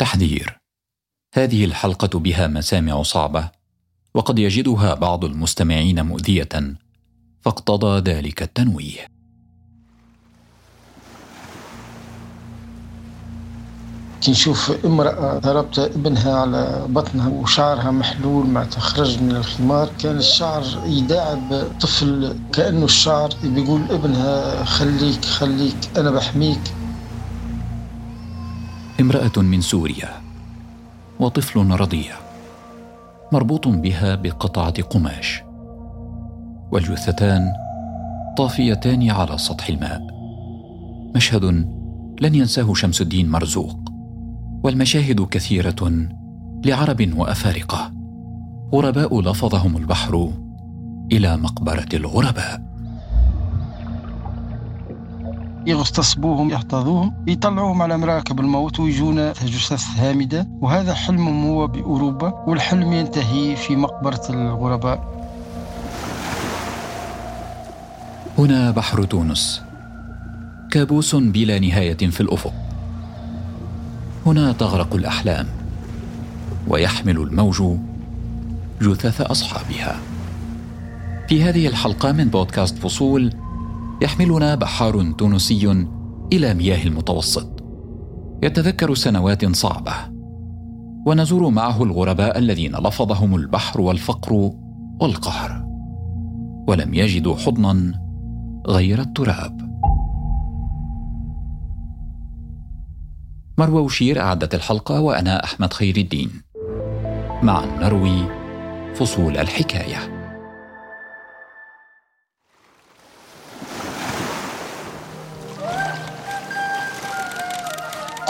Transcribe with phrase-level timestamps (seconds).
[0.00, 0.58] تحذير
[1.34, 3.50] هذه الحلقة بها مسامع صعبة
[4.14, 6.76] وقد يجدها بعض المستمعين مؤذية
[7.40, 9.06] فاقتضى ذلك التنويه.
[14.28, 21.64] نشوف امرأة ضربت ابنها على بطنها وشعرها محلول ما تخرج من الخمار كان الشعر يداعب
[21.80, 26.79] طفل كأنه الشعر بيقول ابنها خليك خليك أنا بحميك.
[29.00, 30.08] امرأة من سوريا
[31.20, 32.14] وطفل رضيع
[33.32, 35.42] مربوط بها بقطعة قماش
[36.72, 37.52] والجثتان
[38.38, 40.06] طافيتان على سطح الماء.
[41.16, 41.44] مشهد
[42.20, 43.92] لن ينساه شمس الدين مرزوق
[44.64, 46.08] والمشاهد كثيرة
[46.64, 47.92] لعرب وأفارقة.
[48.74, 50.32] غرباء لفظهم البحر
[51.12, 52.62] إلى مقبرة الغرباء.
[55.66, 60.48] يغتصبوهم يحتضوهم يطلعوهم على مراكب الموت ويجونا جثث هامدة.
[60.60, 65.20] وهذا حلم هو بأوروبا والحلم ينتهي في مقبرة الغرباء.
[68.38, 69.62] هنا بحر تونس.
[70.70, 72.52] كابوس بلا نهاية في الأفق.
[74.26, 75.46] هنا تغرق الأحلام
[76.68, 77.62] ويحمل الموج
[78.82, 79.96] جثث أصحابها.
[81.28, 83.32] في هذه الحلقة من بودكاست فصول
[84.02, 85.86] يحملنا بحار تونسي
[86.32, 87.64] إلى مياه المتوسط.
[88.42, 89.92] يتذكر سنوات صعبة.
[91.06, 94.52] ونزور معه الغرباء الذين لفظهم البحر والفقر
[95.00, 95.66] والقهر.
[96.68, 98.00] ولم يجدوا حضنا
[98.66, 99.70] غير التراب.
[103.58, 106.30] مروى وشير أعدت الحلقة وأنا أحمد خير الدين.
[107.42, 108.24] معا نروي
[108.94, 110.19] فصول الحكاية.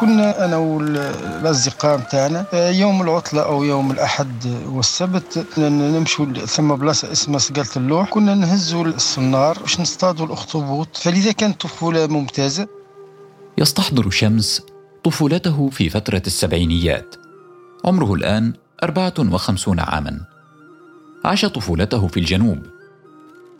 [0.00, 7.68] كنا أنا والأصدقاء نتاعنا يوم العطلة أو يوم الأحد والسبت نمشوا ثم بلاصة اسمها سقالة
[7.76, 8.10] اللوح.
[8.10, 10.96] كنا نهزوا الصنار باش نصطادوا الأخطبوط.
[10.96, 12.68] فلذا كانت طفولة ممتازة.
[13.58, 14.62] يستحضر شمس
[15.04, 17.14] طفولته في فترة السبعينيات.
[17.84, 20.20] عمره الآن 54 عاما.
[21.24, 22.58] عاش طفولته في الجنوب.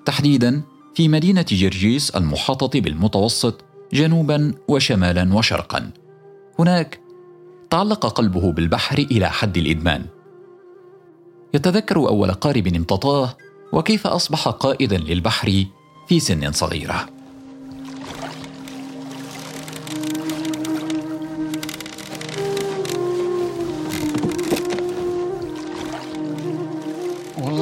[0.05, 0.62] تحديدا
[0.95, 5.91] في مدينة جرجيس المحاطة بالمتوسط جنوبا وشمالا وشرقا.
[6.60, 7.00] هناك.
[7.71, 10.06] تعلق قلبه بالبحر إلى حد الإدمان.
[11.54, 13.37] يتذكر أول قارب امتطاه
[13.72, 15.65] وكيف أصبح قائدا للبحر
[16.09, 17.20] في سن صغيرة.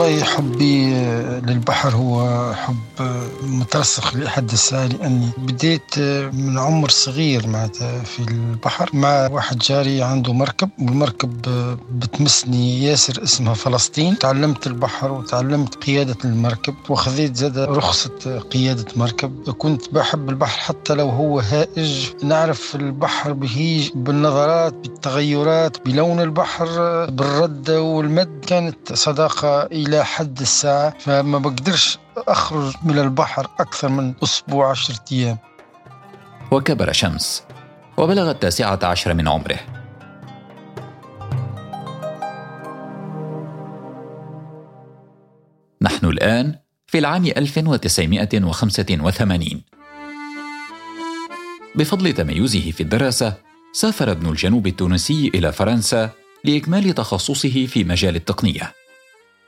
[0.08, 0.94] والله حبي
[1.40, 2.76] للبحر هو حب
[3.42, 5.98] مترسخ لحد الساعة لأني بديت
[6.32, 8.90] من عمر صغير معناتها في البحر.
[8.92, 11.42] مع واحد جاري عنده مركب والمركب
[11.92, 14.18] بتمسني ياسر اسمها فلسطين.
[14.18, 19.50] تعلمت البحر وتعلمت قيادة المركب وخذيت زاد رخصة قيادة مركب.
[19.50, 22.06] كنت بحب البحر حتى لو هو هائج.
[22.22, 26.66] نعرف البحر بهيج بالنظرات بالتغيرات بلون البحر
[27.10, 28.38] بالردة والمد.
[28.46, 35.38] كانت صداقة إلى حد الساعة فما بقدرش أخرج من البحر أكثر من أسبوع عشرة أيام.
[36.50, 37.42] وكبر شمس
[37.96, 39.58] وبلغ التاسعة عشر من عمره.
[45.82, 46.54] نحن الآن
[46.86, 49.62] في العام 1985
[51.74, 53.34] بفضل تميزه في الدراسة
[53.72, 56.10] سافر ابن الجنوب التونسي إلى فرنسا
[56.44, 58.77] لإكمال تخصصه في مجال التقنية.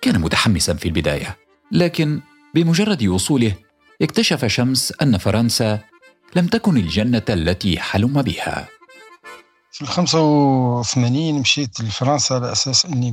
[0.03, 1.37] كان متحمسا في البداية
[1.73, 2.21] لكن
[2.55, 3.55] بمجرد وصوله
[4.03, 5.79] اكتشف شمس أن فرنسا
[6.37, 8.69] لم تكن الجنة التي حلم بها.
[9.73, 13.11] في ال 85 مشيت لفرنسا على أساس أني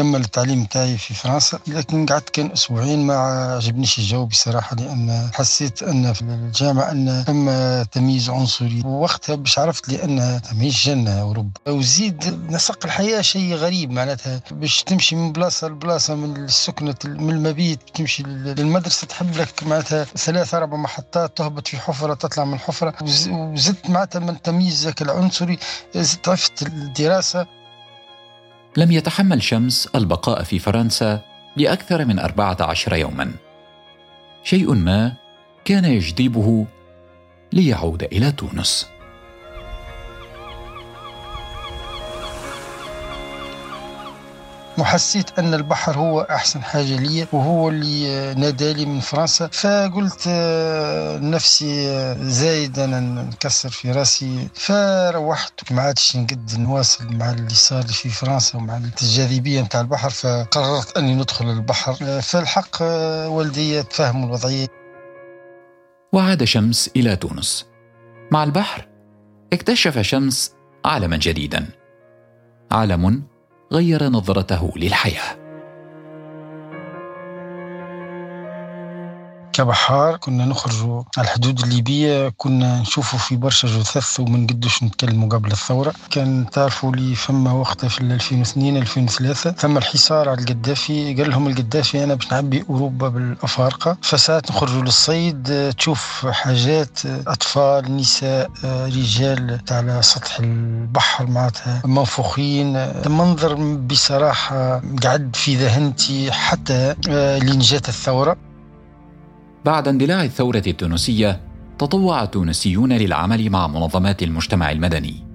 [0.00, 3.14] نكمل التعليم تاعي في فرنسا لكن قعدت كان أسبوعين ما
[3.54, 7.50] عجبنيش الجو بصراحة لأن حسيت أن في الجامعة أن ثم
[7.92, 8.82] تمييز عنصري.
[8.84, 11.50] ووقتها باش عرفت ان ماهيش جنة أوروبا.
[11.68, 14.40] وزيد نسق الحياة شيء غريب معناتها.
[14.50, 20.54] باش تمشي من بلاصة لبلاصة من السكنة من المبيت تمشي للمدرسة تحب لك معناتها ثلاث
[20.54, 22.94] أربع محطات تهبط في حفرة تطلع من حفرة.
[23.30, 25.58] وزدت معناتها من تمييزك العنصري
[26.26, 27.59] ضعفت الدراسة.
[28.76, 31.20] لم يتحمل شمس البقاء في فرنسا
[31.56, 33.32] لأكثر من أربعة عشر يوما.
[34.44, 35.12] شيء ما
[35.64, 36.66] كان يجذبه
[37.52, 38.86] ليعود إلى تونس.
[44.78, 49.46] وحسيت أن البحر هو أحسن حاجة لي وهو اللي نادالي من فرنسا.
[49.46, 54.48] فقلت آه، نفسي آه، زايد أنا نكسر في راسي.
[54.54, 60.96] فروحت ما عادش نقد نواصل مع اللي صار في فرنسا ومع الجاذبية نتاع البحر فقررت
[60.96, 61.96] أني ندخل البحر.
[62.02, 62.82] آه، فالحق
[63.26, 64.66] والدي تفهموا الوضعية.
[66.12, 67.66] وعاد شمس إلى تونس.
[68.32, 68.88] مع البحر
[69.52, 70.52] اكتشف شمس
[70.84, 71.66] عالما جديدا.
[72.70, 73.22] عالم
[73.72, 75.39] غير نظرته للحياة.
[79.52, 85.52] كبحار كنا نخرجوا على الحدود الليبية كنا نشوفوا في برشا جثث وما نقدوش نتكلموا قبل
[85.52, 85.92] الثورة.
[86.10, 92.04] كان تعرفوا لي فما وقتها في 2002 2003 ثم الحصار على القدافي قال لهم القدافي
[92.04, 93.96] أنا باش نعبي أوروبا بالأفارقة.
[94.02, 102.72] فساعات نخرجوا للصيد تشوف حاجات أطفال نساء رجال على سطح البحر معناتها منفوخين.
[103.08, 106.94] منظر بصراحة قعد في ذهنتي حتى
[107.38, 108.49] لين جات الثورة.
[109.64, 111.40] بعد اندلاع الثورة التونسية
[111.78, 115.26] تطوع التونسيون للعمل مع منظمات المجتمع المدني.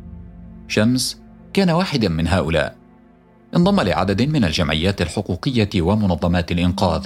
[0.67, 1.21] شمس
[1.53, 2.75] كان واحدا من هؤلاء.
[3.55, 7.05] انضم لعدد من الجمعيات الحقوقية ومنظمات الإنقاذ،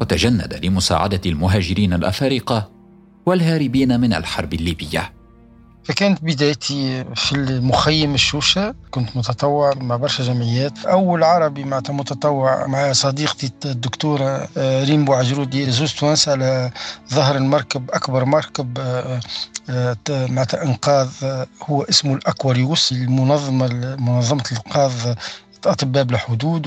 [0.00, 2.70] وتجند لمساعدة المهاجرين الأفارقة
[3.26, 5.12] والهاربين من الحرب الليبية.
[5.86, 8.74] فكانت بدايتي في المخيم الشوشة.
[8.90, 10.86] كنت متطوع مع برشا جمعيات.
[10.86, 16.70] أول عربي معناتها متطوع مع صديقتي الدكتورة آه، ريم بوعجرودي زوز توانس على
[17.14, 19.20] ظهر المركب أكبر مركب آه،
[19.70, 21.08] آه، معناتها إنقاذ
[21.62, 25.14] هو اسمه الأكواريوس المنظمة منظمة الإنقاذ
[25.66, 26.66] أطباء بلا حدود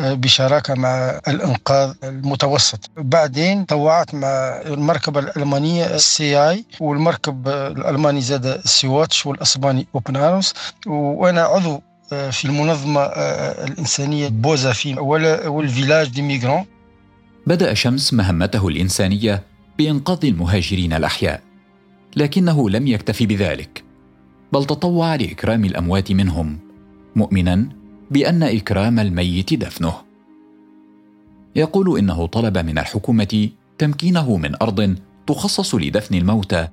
[0.00, 2.90] وبشراكة مع الإنقاذ المتوسط.
[2.96, 4.28] بعدين طوعت مع
[4.66, 10.54] المركبة الألمانية ال Sea-Eye والمركب الألماني زادة ال Sea-Watch والأسباني Open Arms
[10.86, 14.94] وأنا عضو في المنظمة الإنسانية بوزافي
[15.48, 16.64] وال Village des migrants.
[17.46, 19.42] بدأ شمس مهمته الإنسانية
[19.78, 21.40] بإنقاذ المهاجرين الأحياء
[22.16, 23.84] لكنه لم يكتفي بذلك
[24.52, 26.58] بل تطوع لإكرام الأموات منهم
[27.16, 27.68] مؤمنا
[28.10, 29.94] بأن إكرام الميت دفنه.
[31.56, 33.48] يقول إنه طلب من الحكومة
[33.78, 34.96] تمكينه من أرض
[35.26, 36.68] تخصص لدفن الموتى.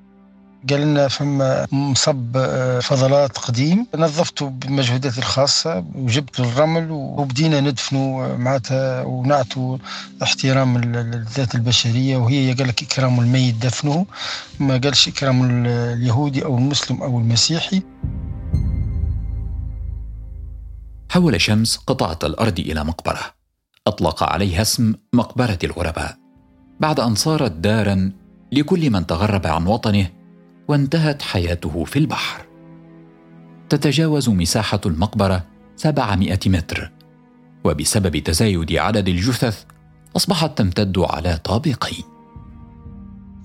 [0.70, 3.88] قال لنا فما مصب آه، فضلات قديم.
[3.96, 9.78] نظفته بمجهوداتي الخاصة وجبت الرمل وبدينا ندفنه آه، معناتها ونعطوا
[10.24, 12.18] احترام الذات البشرية.
[12.18, 14.06] وهي قال لك إكرام الميت دفنه
[14.60, 17.82] ما قالش إكرام اليهودي أو المسلم أو المسيحي.
[21.12, 23.20] حول شمس قطعة الأرض إلى مقبرة.
[23.88, 26.18] أطلق عليها اسم مقبرة الغرباء.
[26.80, 28.12] بعد أن صارت دارا
[28.52, 30.10] لكل من تغرب عن وطنه
[30.68, 32.46] وانتهت حياته في البحر.
[33.70, 35.46] تتجاوز مساحة المقبرة
[35.76, 36.92] 700 متر.
[37.64, 39.64] وبسبب تزايد عدد الجثث
[40.16, 42.17] أصبحت تمتد على طابقين.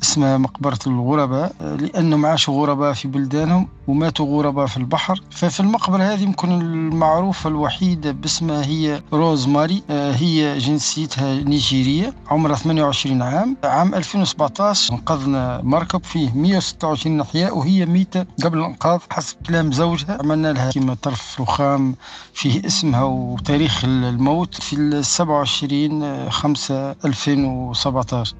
[0.03, 5.21] اسمها مقبرة الغرباء لأنهم عاشوا غرباء في بلدانهم وماتوا غرباء في البحر.
[5.31, 12.57] ففي المقبرة هذه يمكن المعروفة الوحيدة باسمها هي روز ماري آه، هي جنسيتها نيجيرية عمرها
[12.57, 13.57] 28 عام.
[13.65, 20.19] عام 2017 انقذنا مركب فيه 126 أحياء وهي ميتة قبل الإنقاذ حسب كلام زوجها.
[20.23, 21.95] عملنا لها كما طرف رخام
[22.35, 28.35] فيه اسمها وتاريخ الموت في 27 5 2017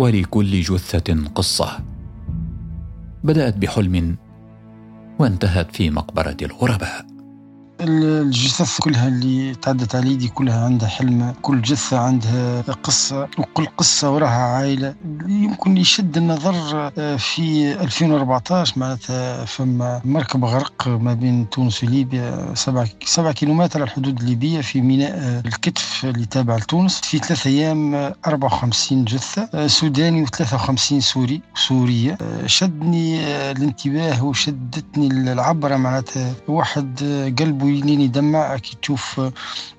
[0.00, 1.78] ولكل جثة قصة.
[3.24, 4.16] بدأت بحلم
[5.18, 7.09] وانتهت في مقبرة الغرباء.
[7.80, 14.10] الجثث كلها اللي تعدت علي دي كلها عندها حلم كل جثة عندها قصة وكل قصة
[14.10, 14.94] وراها عائلة.
[15.26, 22.88] يمكن يشد النظر آه، في 2014 معناتها فما مركب غرق ما بين تونس وليبيا سبعة
[23.04, 27.00] سبعة كيلومتر على الحدود الليبية في ميناء آه، الكتف اللي تابع لتونس.
[27.00, 27.94] في ثلاثة أيام
[28.26, 32.18] 54 جثة آه، سوداني و53 سوري سورية.
[32.46, 33.20] شدني
[33.50, 36.32] الانتباه وشدتني العبرة معناتها.
[36.48, 37.00] واحد
[37.38, 39.20] قلبه يليني دمع كي تشوف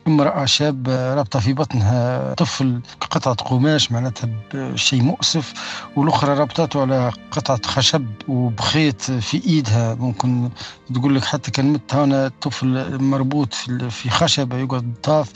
[0.07, 5.53] امرأة شابة رابطة في بطنها طفل قطعة قماش معناتها بشيء مؤسف
[5.95, 9.95] والأخرى رابطته على قطعة خشب وبخيط في إيدها.
[9.95, 10.49] ممكن
[10.93, 15.31] تقول لك حتى مت هنا الطفل مربوط في خشبة يقعد طاف.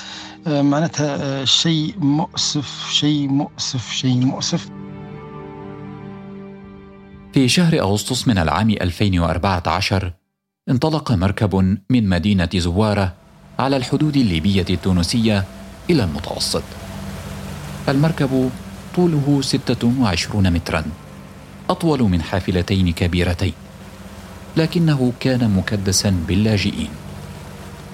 [0.47, 4.69] معناتها شيء مؤسف شيء مؤسف شيء مؤسف.
[7.33, 10.13] في شهر أغسطس من العام 2014
[10.69, 13.13] انطلق مركب من مدينة زوارة
[13.60, 15.43] على الحدود الليبية التونسية
[15.89, 16.63] إلى المتوسط.
[17.89, 18.50] المركب
[18.95, 20.84] طوله 26 مترا،
[21.69, 23.53] أطول من حافلتين كبيرتين،
[24.57, 26.89] لكنه كان مكدسا باللاجئين.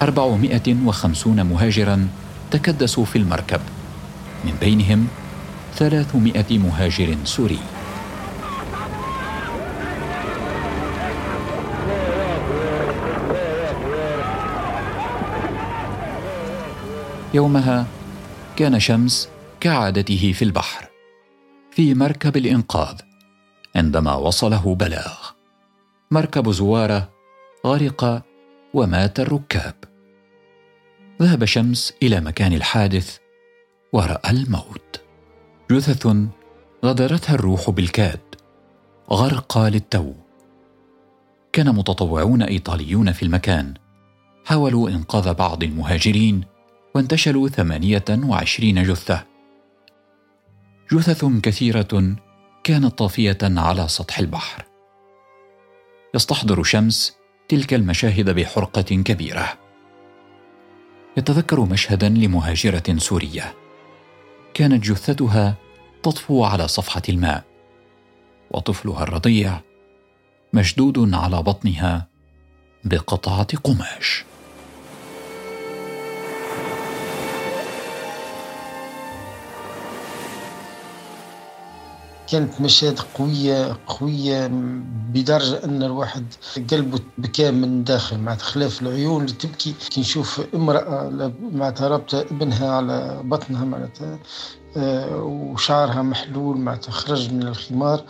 [0.02, 2.08] 450 مهاجرا
[2.50, 3.60] تكدسوا في المركب
[4.44, 5.06] من بينهم
[5.76, 7.58] 300 مهاجر سوري
[17.34, 17.86] يومها
[18.56, 19.28] كان شمس
[19.60, 20.88] كعادته في البحر
[21.70, 23.00] في مركب الإنقاذ
[23.76, 25.18] عندما وصله بلاغ.
[26.10, 27.10] مركب زوارة
[27.66, 28.22] غرق
[28.74, 29.74] ومات الركاب.
[31.22, 33.18] ذهب شمس إلى مكان الحادث
[33.92, 35.00] ورأى الموت.
[35.70, 36.06] جثث
[36.84, 38.20] غدرتها الروح بالكاد
[39.10, 40.12] غرقى للتو.
[41.52, 43.74] كان متطوعون إيطاليون في المكان
[44.44, 46.51] حاولوا إنقاذ بعض المهاجرين
[46.94, 49.24] وانتشلوا ثمانية وعشرين جثة.
[50.92, 52.16] جثث كثيرة
[52.64, 54.64] كانت طافية على سطح البحر.
[56.14, 57.16] يستحضر شمس
[57.48, 59.58] تلك المشاهد بحرقة كبيرة.
[61.16, 63.54] يتذكر مشهدا لمهاجرة سورية.
[64.54, 65.54] كانت جثتها
[66.02, 67.44] تطفو على صفحة الماء
[68.50, 69.60] وطفلها الرضيع
[70.52, 72.08] مشدود على بطنها
[72.84, 74.24] بقطعة قماش.
[82.32, 84.50] كانت مشاهد قوية قوية
[85.12, 86.24] بدرجة أن الواحد
[86.70, 89.74] قلبه بكى من داخل مع خلاف العيون اللي تبكي.
[89.90, 94.18] كي نشوف امرأة معناتها رابطة ابنها على بطنها معناتها
[94.76, 98.04] آه، وشعرها محلول معناتها خرج من الخمار.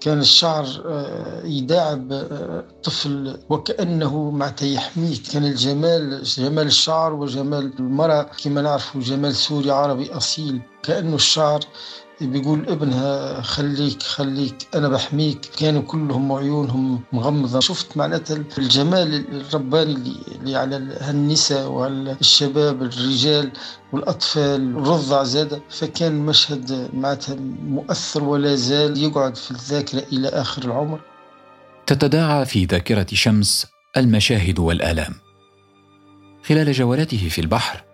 [0.00, 5.16] كان الشعر آه، يداعب الطفل آه، وكأنه معناتها يحميه.
[5.32, 8.30] كان الجمال جمال الشعر وجمال المرأة.
[8.44, 10.60] كما نعرف جمال سوري عربي أصيل.
[10.82, 11.60] كأنه الشعر
[12.26, 15.40] بيقول ابنها خليك خليك أنا بحميك.
[15.58, 17.60] كانوا كلهم عيونهم مغمضة.
[17.60, 20.76] شفت معناتها الجمال الرباني اللي على
[21.10, 23.52] النساء وعلى الشباب الرجال
[23.92, 31.00] والأطفال الرضع زاد فكان مشهد معناتها مؤثر ولا زال يقعد في الذاكرة إلى آخر العمر.
[31.86, 35.14] تتداعى في ذاكرة شمس المشاهد والآلام.
[36.44, 37.84] خلال جولاته في البحر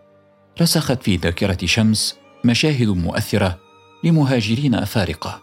[0.63, 3.59] رسخت في ذاكرة شمس مشاهد مؤثرة
[4.05, 5.41] لمهاجرين أفارقة.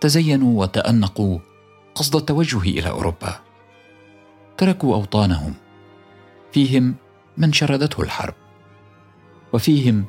[0.00, 1.38] تزينوا وتأنقوا
[1.94, 3.40] قصد التوجه إلى أوروبا.
[4.56, 5.54] تركوا أوطانهم.
[6.52, 6.94] فيهم
[7.36, 8.34] من شردته الحرب.
[9.52, 10.04] وفيهم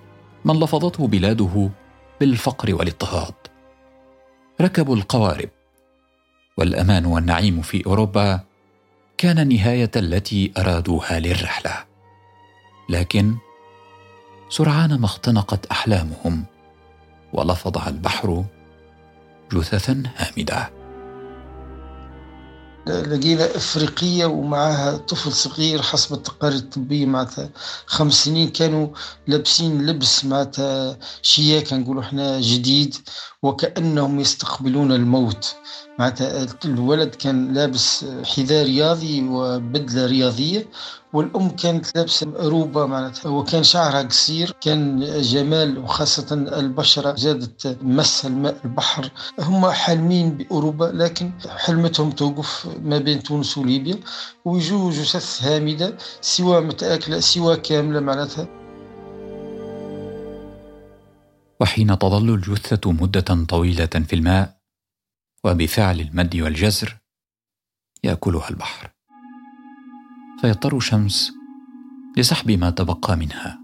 [0.46, 1.70] من لفظته بلاده
[2.20, 3.34] بالفقر والاضطهاد.
[4.62, 5.50] ركبوا القوارب.
[6.58, 8.40] والأمان والنعيم في أوروبا
[9.18, 11.86] كان النهايه التي أرادوها للرحلة.
[12.90, 13.36] لكن
[14.50, 16.46] سرعان ما اختنقت أحلامهم
[17.34, 18.46] ولفظها البحر
[19.54, 20.82] جثثا هامدة.
[22.88, 27.50] لقينا إفريقية ومعها طفل صغير حسب التقارير الطبية معناتها
[27.86, 28.88] خمس سنين كانوا
[29.28, 32.96] لابسين لبس معناتها شياكة نقولوا إحنا جديد
[33.44, 35.56] وكأنهم يستقبلون الموت.
[36.02, 40.68] معناتها الولد كان لابس حذاء رياضي وبدلة رياضية
[41.14, 43.30] والأم كانت لابسة روبة معناتها.
[43.30, 49.12] وكان شعرها قصير كان جمال وخاصة البشرة زادت مس الماء البحر.
[49.40, 53.98] هم حالمين بأوروبا لكن حلمتهم توقف ما بين تونس وليبيا.
[54.46, 58.48] ويجوا جثث هامدة سواء متأكلة سواء كاملة معناتها.
[61.60, 64.61] وحين تظل الجثة مدة طويلة في الماء
[65.46, 66.98] وبفعل المد والجزر
[68.04, 68.90] يأكلها البحر.
[70.42, 71.32] فيضطر شمس
[72.18, 73.60] لسحب ما تبقى منها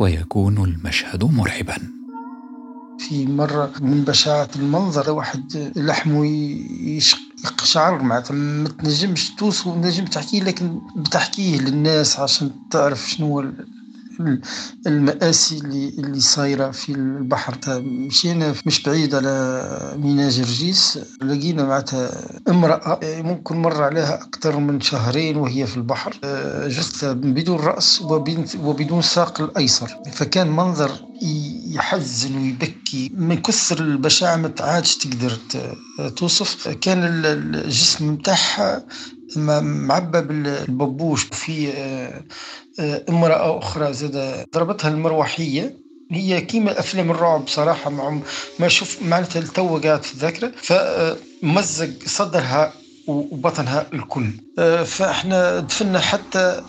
[0.00, 1.76] ويكون المشهد مرعبا.
[2.98, 6.26] في مرة من بشاعة المنظر واحد لحمه
[7.44, 13.52] يقشعر معناتها ما تنجمش توصف ونجم تحكيه لكن بتحكيه للناس عشان تعرف شنو
[14.86, 20.98] المآسي اللي اللي صايرة في البحر مشينا مش بعيد على ميناء جرجيس.
[21.22, 22.10] لقينا معناتها
[22.48, 26.16] امرأة ممكن مر عليها أكثر من شهرين وهي في البحر.
[26.68, 28.02] جثة بدون رأس
[28.62, 29.96] وبدون ساق الأيسر.
[30.12, 30.90] فكان منظر
[31.70, 33.12] يحزن ويبكي.
[33.14, 35.38] من كثر البشاعة ما تقدر
[36.16, 36.68] توصف.
[36.68, 38.86] كان الجسم متاعها
[39.36, 42.24] معبى بالببوش في آه،
[42.80, 45.76] آه، امرأة أخرى زاد ضربتها المروحية.
[46.10, 48.18] هي كيما أفلام الرعب صراحة مع
[48.58, 50.52] ما شوف معناتها تو قاعد في الذاكرة.
[50.56, 52.72] فمزق صدرها
[53.06, 54.30] وبطنها الكل.
[54.58, 56.62] آه، فإحنا دفنا حتى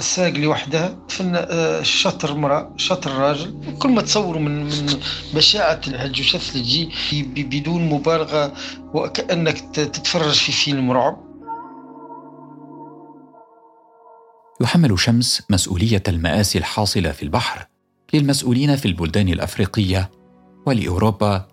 [0.00, 0.96] ساق لوحدها.
[1.08, 3.54] دفنا شطر امراه شطر راجل.
[3.78, 5.00] كل ما تصوروا من من
[5.34, 8.52] بشاعة الجثث اللي تجي بدون مبالغة
[8.94, 11.23] وكأنك تتفرج في فيلم رعب.
[14.64, 17.66] يحمل شمس مسؤولية المآسي الحاصلة في البحر
[18.14, 20.10] للمسؤولين في البلدان الأفريقية
[20.66, 21.48] ولأوروبا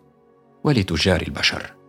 [0.63, 1.81] ولتجار البشر.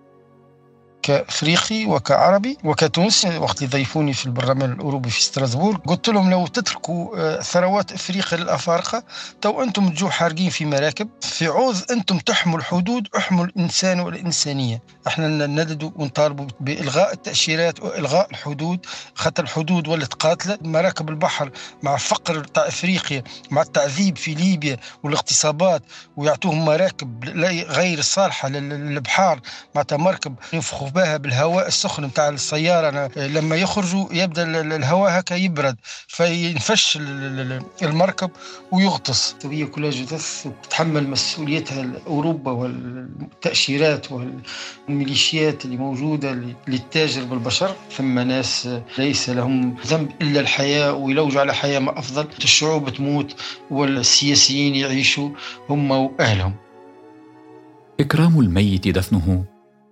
[1.02, 7.40] كإفريقي وكعربي وكتونسي وقت يضيفوني في البرلمان الأوروبي في ستراسبورغ قلت لهم لو تتركوا آه،
[7.40, 9.02] ثروات إفريقيا للأفارقة
[9.40, 11.08] تو أنتم تجوا حارقين في مراكب.
[11.20, 14.82] في عوض أنتم تحموا الحدود احموا الإنسان والإنسانية.
[15.06, 20.58] إحنا نددوا ونطالبوا بإلغاء التأشيرات وإلغاء الحدود خاطر الحدود ولت قاتلة.
[20.62, 21.50] مراكب البحر
[21.82, 25.82] مع فقر تاع إفريقيا مع التعذيب في ليبيا والاغتصابات
[26.16, 27.24] ويعطوهم مراكب
[27.68, 29.40] غير صالحة للبحار.
[29.74, 33.10] معناتها مركب ينفخوا بها بالهواء السخن نتاع السيارة.
[33.16, 36.98] لما يخرجوا يبدأ الهواء هكا يبرد فينفش
[37.82, 38.30] المركب
[38.72, 39.36] ويغطس.
[39.44, 47.76] هي كلها جثث تتحمل مسؤوليتها اوروبا والتأشيرات والميليشيات اللي موجودة للتاجر بالبشر.
[47.96, 48.68] ثم ناس
[48.98, 53.36] ليس لهم ذنب إلا الحياة ويلوجوا على حياة ما أفضل الشعوب تموت
[53.70, 55.30] والسياسيين يعيشوا
[55.70, 56.54] هم وأهلهم.
[58.00, 59.44] إكرام الميت دفنه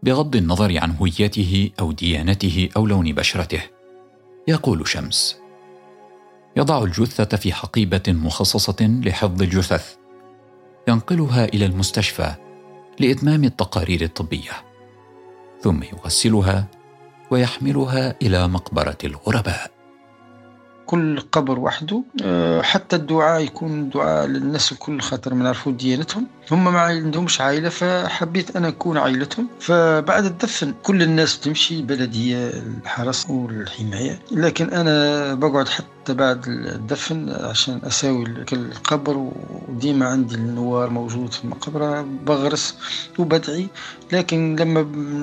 [0.02, 3.62] بغض النظر عن هويته أو ديانته أو لون بشرته.
[4.48, 5.36] يقول شمس
[6.56, 9.94] يضع الجثة في حقيبة مخصصة لحفظ الجثث
[10.88, 12.34] ينقلها إلى المستشفى
[13.00, 14.50] لإتمام التقارير الطبية
[15.60, 16.66] ثم يغسلها
[17.30, 19.70] ويحملها إلى مقبرة الغرباء.
[20.86, 26.26] كل قبر وحده آه، حتى الدعاء يكون دعاء للناس الكل خاطر ما نعرفوا ديانتهم.
[26.50, 29.48] هم ما عندهمش عائلة فحبيت أنا أكون عائلتهم.
[29.60, 34.20] فبعد الدفن كل الناس تمشي البلدية الحرس والحماية.
[34.30, 39.30] لكن أنا بقعد حتى بعد الدفن عشان أساوي القبر
[39.68, 42.74] وديما عندي النوار موجود في المقبرة بغرس
[43.18, 43.68] وبدعي.
[44.12, 44.80] لكن لما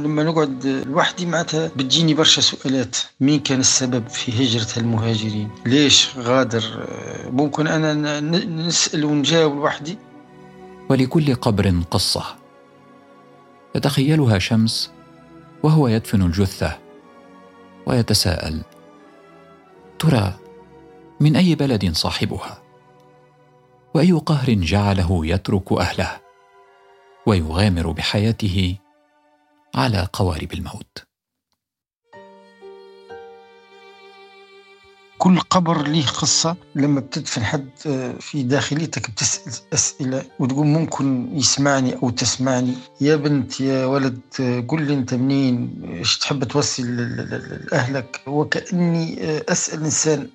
[0.07, 2.97] لما نقعد لوحدي معناتها بتجيني برشا سؤالات.
[3.21, 6.87] مين كان السبب في هجرة المهاجرين؟ ليش غادر؟
[7.31, 9.97] ممكن أنا نسأل ونجاوب لوحدي.
[10.89, 12.35] ولكل قبر قصة.
[13.75, 14.91] يتخيلها شمس
[15.63, 16.79] وهو يدفن الجثة
[17.85, 18.61] ويتساءل
[19.99, 20.33] ترى
[21.19, 22.61] من أي بلد صاحبها؟
[23.93, 26.17] وأي قهر جعله يترك أهله؟
[27.25, 28.77] ويغامر بحياته
[29.75, 31.07] على قوارب الموت.
[35.17, 36.55] كل قبر ليه قصة.
[36.75, 42.73] لما بتدفن حد آه، في داخليتك بتسأل أسئلة وتقول ممكن يسمعني أو تسمعني.
[43.01, 46.83] يا بنت يا ولد آه، قل لي أنت منين؟ إيش تحب توصل
[47.71, 50.27] لأهلك؟ وكأني آه، أسأل إنسان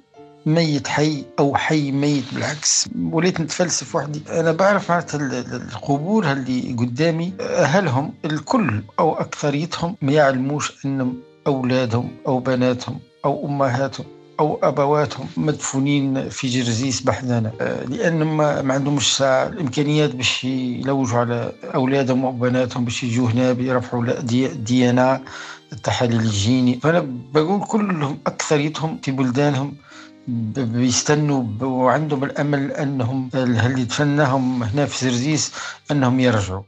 [0.47, 2.25] ميت حي أو حي ميت.
[2.35, 4.23] بالعكس وليت نتفلسف وحدي.
[4.31, 7.33] أنا بعرف معناتها القبور اللي قدامي.
[7.41, 11.17] أهلهم الكل أو أكثريتهم ما يعلموش أنهم
[11.47, 14.07] أولادهم أو بناتهم أو أمهاتهم.
[14.43, 18.23] أو أبواتهم مدفونين في جرزيس بحذانه آه، لأن
[18.67, 24.21] ما عندهمش الإمكانيات باش يلوجوا على أولادهم وبناتهم باش يجوا هنا بيرفعوا
[24.69, 25.21] دي ان اي
[25.73, 26.81] التحاليل الجيني.
[26.83, 29.75] فأنا بقول كلهم أكثريتهم في بلدانهم
[30.57, 35.53] بيستنوا وعندهم الأمل أنهم اللي دفناهم هنا في سرزيس
[35.91, 36.63] أنهم يرجعوا.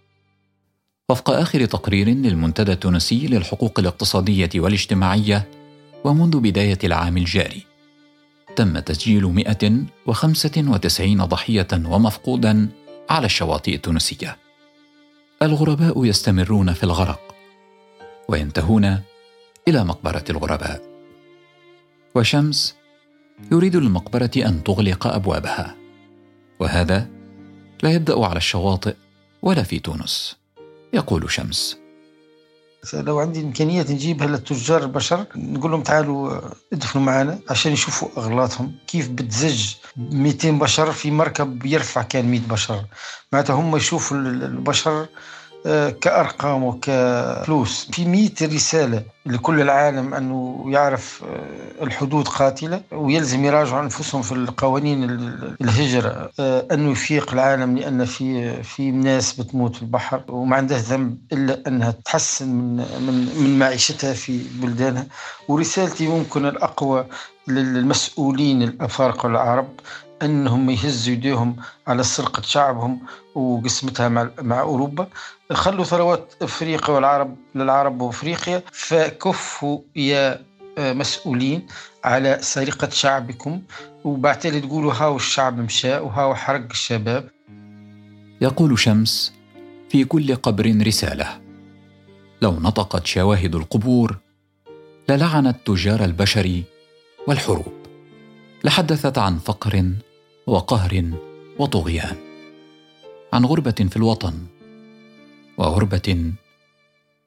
[1.10, 5.63] وفق آخر تقرير للمنتدى التونسي للحقوق الاقتصادية والاجتماعية
[6.04, 7.62] ومنذ بداية العام الجاري.
[8.56, 12.68] تم تسجيل 195 ضحية ومفقودا
[13.10, 14.36] على الشواطئ التونسية.
[15.42, 17.34] الغرباء يستمرون في الغرق
[18.28, 19.00] وينتهون
[19.68, 20.82] إلى مقبرة الغرباء.
[22.14, 22.76] وشمس
[23.52, 25.76] يريد للمقبرة أن تغلق أبوابها
[26.60, 27.08] وهذا
[27.82, 28.94] لا يبدأ على الشواطئ
[29.42, 30.36] ولا في تونس
[30.92, 31.83] يقول شمس.
[32.94, 36.40] لو عندي إمكانية نجيبها للتجار البشر نقول لهم تعالوا
[36.72, 42.84] ادخلوا معنا عشان يشوفوا أغلاطهم كيف بتزج 200 بشر في مركب يرفع كان 100 بشر.
[43.32, 45.06] معناتها هم يشوفوا البشر
[46.00, 47.88] كأرقام وكفلوس.
[47.92, 55.04] في مئة رسالة لكل العالم أنه يعرف آه، الحدود قاتلة ويلزم يراجعوا أنفسهم في القوانين
[55.60, 56.30] الهجرة.
[56.40, 61.62] آه، أنه يفيق العالم لأن في في ناس بتموت في البحر وما عندها ذنب إلا
[61.66, 65.06] أنها تحسن من من من معيشتها في بلدانها.
[65.48, 67.06] ورسالتي ممكن الأقوى
[67.48, 69.68] للمسؤولين الأفارقة والعرب
[70.22, 73.00] أنهم يهزوا يديهم على سرقة شعبهم
[73.34, 74.08] وقسمتها
[74.42, 75.08] مع, أوروبا.
[75.52, 80.40] خلوا ثروات أفريقيا والعرب للعرب وأفريقيا فكفوا يا
[80.78, 81.66] آه، مسؤولين
[82.04, 83.62] على سرقة شعبكم.
[84.04, 87.28] وبعتالي تقولوا هاو الشعب مشى وهاو حرق الشباب.
[88.40, 89.32] يقول شمس
[89.88, 91.40] في كل قبر رسالة
[92.42, 94.18] لو نطقت شواهد القبور
[95.08, 96.62] للعنت تجار البشر
[97.28, 97.72] والحروب.
[98.64, 99.92] لحدثت عن فقر
[100.46, 101.12] وقهر
[101.58, 102.16] وطغيان.
[103.32, 104.34] عن غربة في الوطن
[105.58, 106.32] وغربة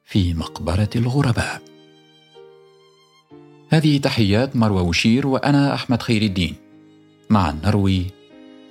[0.04, 1.62] في مقبرة الغرباء.
[3.70, 6.56] هذه تحيات مروى وشير وأنا أحمد خير الدين.
[7.30, 8.06] معا نروي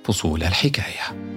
[0.04, 1.28] فصول الحكاية.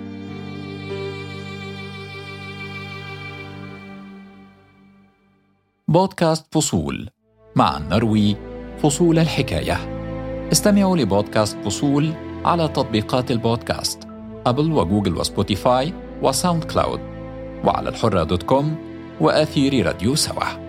[5.88, 7.10] بودكاست فصول.
[7.56, 9.78] معا نروي فصول الحكاية.
[10.52, 12.14] استمعوا لبودكاست فصول
[12.46, 14.08] على تطبيقات البودكاست
[14.46, 17.00] Apple و Google و Spotify و SoundCloud
[17.66, 18.76] وعلى الحرة dot com
[19.22, 20.61] وآثير راديو سوا.